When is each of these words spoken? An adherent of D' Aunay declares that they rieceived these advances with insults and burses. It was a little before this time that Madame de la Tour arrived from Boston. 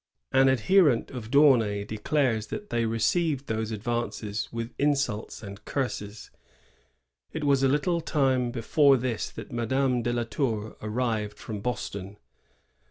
An 0.31 0.49
adherent 0.49 1.11
of 1.11 1.29
D' 1.29 1.35
Aunay 1.37 1.83
declares 1.85 2.47
that 2.47 2.71
they 2.71 2.85
rieceived 2.85 3.45
these 3.45 3.69
advances 3.71 4.49
with 4.51 4.73
insults 4.79 5.43
and 5.43 5.63
burses. 5.63 6.31
It 7.33 7.43
was 7.43 7.61
a 7.61 7.67
little 7.67 7.99
before 8.49 8.97
this 8.97 9.27
time 9.31 9.35
that 9.35 9.51
Madame 9.53 10.01
de 10.01 10.11
la 10.11 10.23
Tour 10.23 10.75
arrived 10.81 11.37
from 11.37 11.61
Boston. 11.61 12.17